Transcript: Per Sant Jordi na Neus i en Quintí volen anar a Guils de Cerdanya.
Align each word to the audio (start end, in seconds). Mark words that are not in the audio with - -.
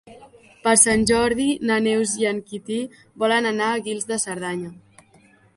Per 0.67 0.71
Sant 0.83 1.03
Jordi 1.11 1.45
na 1.71 1.77
Neus 1.89 2.15
i 2.23 2.27
en 2.31 2.41
Quintí 2.49 2.79
volen 3.25 3.51
anar 3.53 3.71
a 3.75 3.85
Guils 3.89 4.11
de 4.15 4.21
Cerdanya. 4.29 4.73